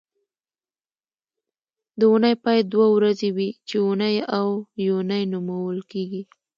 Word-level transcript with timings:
د 1.99 2.01
اونۍ 2.11 2.33
پای 2.43 2.59
دوه 2.73 2.87
ورځې 2.97 3.29
وي 3.35 3.49
چې 3.67 3.75
اونۍ 3.85 4.15
او 4.37 4.47
یونۍ 4.87 5.23
نومول 5.33 5.77
کېږي 5.91 6.21